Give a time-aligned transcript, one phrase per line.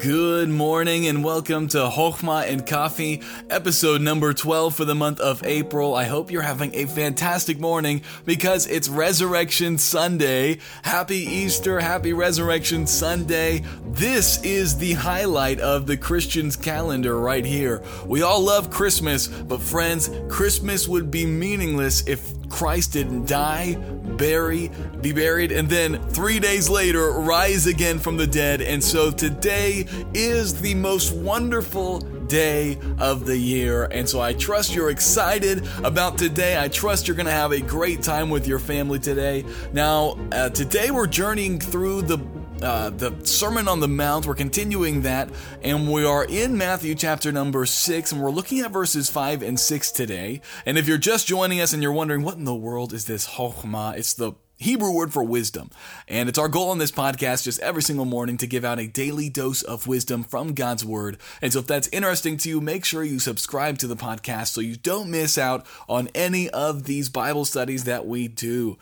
[0.00, 5.44] Good morning and welcome to Hochma and Coffee, episode number 12 for the month of
[5.44, 5.94] April.
[5.94, 10.60] I hope you're having a fantastic morning because it's Resurrection Sunday.
[10.84, 13.62] Happy Easter, happy Resurrection Sunday.
[13.88, 17.82] This is the highlight of the Christian's calendar right here.
[18.06, 24.70] We all love Christmas, but friends, Christmas would be meaningless if Christ didn't die, bury,
[25.00, 28.60] be buried, and then three days later rise again from the dead.
[28.60, 32.00] And so today is the most wonderful
[32.30, 33.84] day of the year.
[33.84, 36.58] And so I trust you're excited about today.
[36.58, 39.44] I trust you're going to have a great time with your family today.
[39.72, 42.18] Now, uh, today we're journeying through the
[42.62, 44.26] uh, the Sermon on the Mount.
[44.26, 45.30] We're continuing that,
[45.62, 49.58] and we are in Matthew chapter number six, and we're looking at verses five and
[49.58, 50.42] six today.
[50.66, 53.26] And if you're just joining us and you're wondering what in the world is this
[53.26, 55.70] chokhmah, it's the Hebrew word for wisdom.
[56.06, 58.86] And it's our goal on this podcast just every single morning to give out a
[58.86, 61.16] daily dose of wisdom from God's word.
[61.40, 64.60] And so if that's interesting to you, make sure you subscribe to the podcast so
[64.60, 68.76] you don't miss out on any of these Bible studies that we do.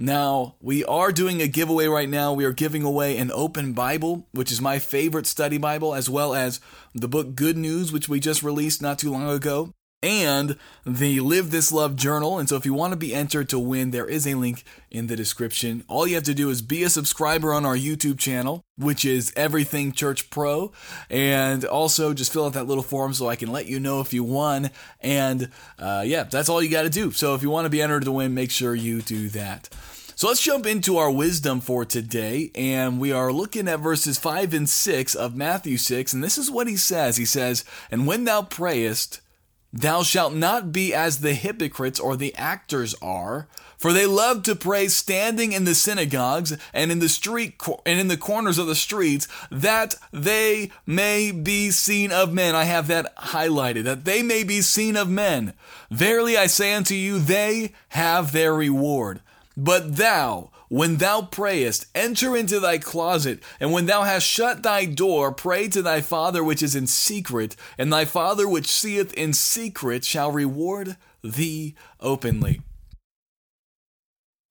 [0.00, 2.32] Now, we are doing a giveaway right now.
[2.32, 6.34] We are giving away an open Bible, which is my favorite study Bible, as well
[6.34, 6.58] as
[6.92, 10.56] the book Good News, which we just released not too long ago, and
[10.86, 12.38] the Live This Love journal.
[12.38, 15.08] And so, if you want to be entered to win, there is a link in
[15.08, 15.84] the description.
[15.88, 19.32] All you have to do is be a subscriber on our YouTube channel, which is
[19.36, 20.72] Everything Church Pro,
[21.08, 24.12] and also just fill out that little form so I can let you know if
[24.12, 24.70] you won.
[25.00, 27.10] And uh, yeah, that's all you got to do.
[27.12, 29.68] So, if you want to be entered to win, make sure you do that.
[30.16, 34.52] So let's jump into our wisdom for today, and we are looking at verses 5
[34.52, 37.16] and 6 of Matthew 6, and this is what he says.
[37.16, 39.22] He says, And when thou prayest,
[39.72, 43.46] thou shalt not be as the hypocrites or the actors are,
[43.78, 48.08] for they love to pray standing in the synagogues and in the street and in
[48.08, 52.54] the corners of the streets, that they may be seen of men.
[52.54, 55.54] I have that highlighted, that they may be seen of men.
[55.90, 59.20] Verily I say unto you, they have their reward.
[59.62, 64.86] But thou, when thou prayest, enter into thy closet, and when thou hast shut thy
[64.86, 69.34] door, pray to thy Father which is in secret, and thy Father which seeth in
[69.34, 72.62] secret shall reward thee openly.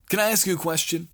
[0.08, 1.08] Can I ask you a question?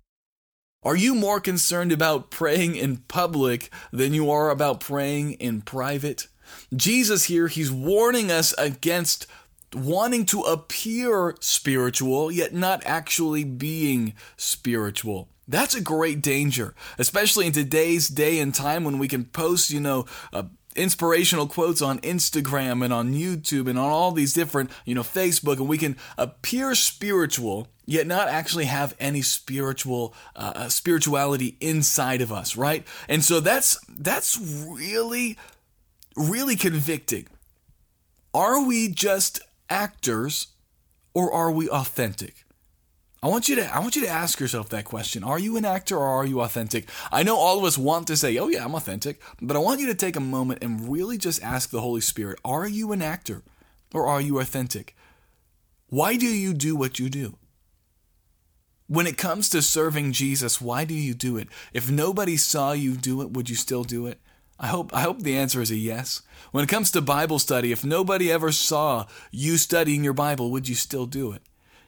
[0.83, 6.27] Are you more concerned about praying in public than you are about praying in private?
[6.75, 9.25] Jesus here, he's warning us against
[9.85, 15.29] wanting to appear spiritual, yet not actually being spiritual.
[15.47, 19.79] That's a great danger, especially in today's day and time when we can post, you
[19.79, 20.43] know, uh,
[20.75, 25.57] inspirational quotes on Instagram and on YouTube and on all these different, you know, Facebook,
[25.57, 32.21] and we can appear spiritual yet not actually have any spiritual uh, uh spirituality inside
[32.21, 32.85] of us, right?
[33.09, 35.37] And so that's that's really
[36.15, 37.27] really convicting.
[38.33, 39.39] Are we just
[39.69, 40.47] actors
[41.13, 42.45] or are we authentic?
[43.23, 45.23] I want you to I want you to ask yourself that question.
[45.23, 46.87] Are you an actor or are you authentic?
[47.11, 49.79] I know all of us want to say, "Oh yeah, I'm authentic," but I want
[49.79, 53.01] you to take a moment and really just ask the Holy Spirit, "Are you an
[53.01, 53.43] actor
[53.93, 54.95] or are you authentic?"
[55.89, 57.37] Why do you do what you do?
[58.87, 61.49] When it comes to serving Jesus, why do you do it?
[61.73, 64.21] If nobody saw you do it, would you still do it?
[64.59, 66.21] I hope I hope the answer is a yes.
[66.51, 70.67] When it comes to Bible study, if nobody ever saw you studying your Bible, would
[70.67, 71.43] you still do it?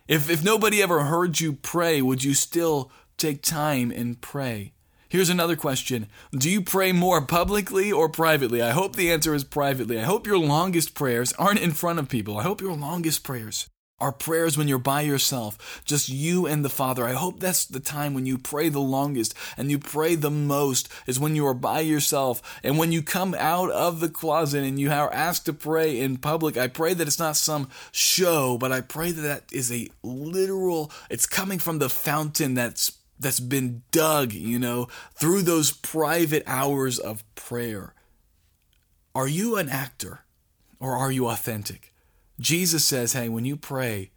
[0.07, 4.73] If if nobody ever heard you pray, would you still take time and pray?
[5.07, 6.07] Here's another question.
[6.31, 8.61] Do you pray more publicly or privately?
[8.61, 9.99] I hope the answer is privately.
[9.99, 12.37] I hope your longest prayers aren't in front of people.
[12.37, 13.67] I hope your longest prayers
[14.01, 17.05] our prayers when you're by yourself, just you and the Father.
[17.05, 20.89] I hope that's the time when you pray the longest and you pray the most
[21.05, 22.59] is when you are by yourself.
[22.63, 26.17] And when you come out of the closet and you are asked to pray in
[26.17, 29.89] public, I pray that it's not some show, but I pray that that is a
[30.03, 36.41] literal, it's coming from the fountain that's that's been dug, you know, through those private
[36.47, 37.93] hours of prayer.
[39.13, 40.21] Are you an actor
[40.79, 41.93] or are you authentic?
[42.39, 44.11] Jesus says, hey, when you pray,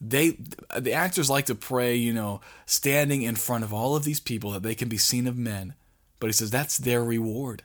[0.00, 0.38] they
[0.78, 4.52] the actors like to pray, you know, standing in front of all of these people
[4.52, 5.74] that they can be seen of men.
[6.20, 7.64] But he says that's their reward.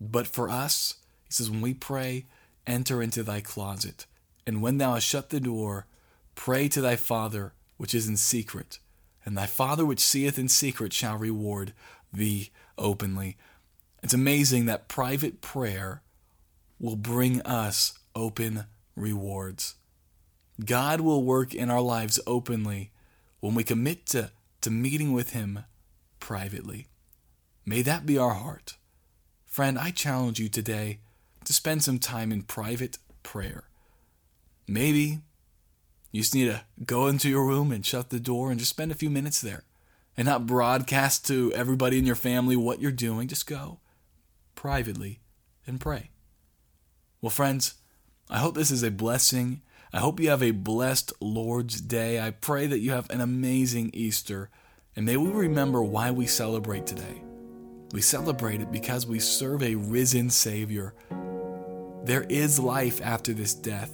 [0.00, 2.26] But for us, he says, when we pray,
[2.66, 4.06] enter into thy closet,
[4.46, 5.86] and when thou hast shut the door,
[6.34, 8.78] pray to thy Father which is in secret,
[9.24, 11.72] and thy Father which seeth in secret shall reward
[12.12, 13.36] thee openly.
[14.02, 16.02] It's amazing that private prayer
[16.78, 18.66] will bring us open
[18.96, 19.74] rewards.
[20.64, 22.92] God will work in our lives openly
[23.40, 24.30] when we commit to,
[24.60, 25.64] to meeting with Him
[26.20, 26.86] privately.
[27.66, 28.76] May that be our heart.
[29.46, 30.98] Friend, I challenge you today
[31.44, 33.64] to spend some time in private prayer.
[34.66, 35.20] Maybe
[36.10, 38.92] you just need to go into your room and shut the door and just spend
[38.92, 39.64] a few minutes there
[40.16, 43.28] and not broadcast to everybody in your family what you're doing.
[43.28, 43.80] Just go
[44.54, 45.20] privately
[45.66, 46.10] and pray.
[47.20, 47.74] Well, friends,
[48.30, 49.60] I hope this is a blessing.
[49.92, 52.20] I hope you have a blessed Lord's Day.
[52.20, 54.50] I pray that you have an amazing Easter.
[54.96, 57.22] And may we remember why we celebrate today.
[57.92, 60.94] We celebrate it because we serve a risen Savior.
[62.04, 63.92] There is life after this death.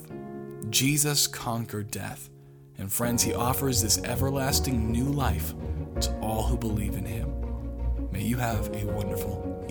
[0.69, 2.29] Jesus conquered death.
[2.77, 5.53] And friends, He offers this everlasting new life
[5.99, 7.31] to all who believe in Him.
[8.11, 9.65] May you have a wonderful